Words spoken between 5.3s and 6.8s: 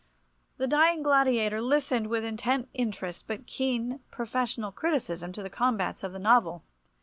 to the combats of the novel.